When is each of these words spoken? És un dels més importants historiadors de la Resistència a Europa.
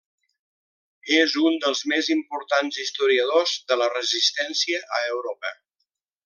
És 1.17 1.35
un 1.49 1.59
dels 1.65 1.81
més 1.91 2.09
importants 2.15 2.79
historiadors 2.85 3.53
de 3.73 3.79
la 3.83 3.91
Resistència 3.93 4.83
a 5.03 5.07
Europa. 5.13 5.55